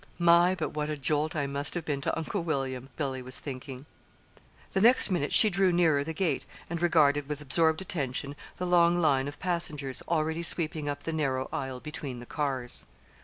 [0.17, 0.55] "My!
[0.55, 3.85] but what a jolt I must have been to Uncle William!" Billy was thinking.
[4.71, 8.97] The next minute she drew nearer the gate and regarded with absorbed attention the long
[8.99, 12.87] line of passengers already sweeping up the narrow aisle between the cars.